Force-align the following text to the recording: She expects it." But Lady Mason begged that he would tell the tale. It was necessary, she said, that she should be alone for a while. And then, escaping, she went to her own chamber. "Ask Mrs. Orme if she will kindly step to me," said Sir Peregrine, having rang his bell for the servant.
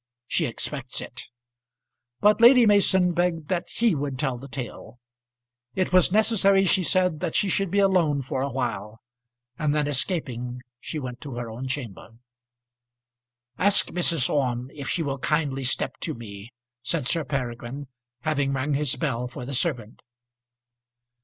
She 0.25 0.47
expects 0.47 0.99
it." 0.99 1.27
But 2.21 2.41
Lady 2.41 2.65
Mason 2.65 3.11
begged 3.11 3.49
that 3.49 3.69
he 3.69 3.93
would 3.93 4.17
tell 4.17 4.39
the 4.39 4.47
tale. 4.47 4.97
It 5.75 5.93
was 5.93 6.11
necessary, 6.11 6.65
she 6.65 6.83
said, 6.83 7.19
that 7.19 7.35
she 7.35 7.49
should 7.49 7.69
be 7.69 7.77
alone 7.77 8.23
for 8.23 8.41
a 8.41 8.49
while. 8.49 8.99
And 9.59 9.75
then, 9.75 9.85
escaping, 9.85 10.63
she 10.79 10.97
went 10.97 11.21
to 11.21 11.35
her 11.35 11.51
own 11.51 11.67
chamber. 11.67 12.13
"Ask 13.59 13.89
Mrs. 13.89 14.27
Orme 14.27 14.71
if 14.73 14.89
she 14.89 15.03
will 15.03 15.19
kindly 15.19 15.63
step 15.63 15.99
to 15.99 16.15
me," 16.15 16.49
said 16.81 17.05
Sir 17.05 17.23
Peregrine, 17.23 17.85
having 18.21 18.53
rang 18.53 18.73
his 18.73 18.95
bell 18.95 19.27
for 19.27 19.45
the 19.45 19.53
servant. 19.53 20.01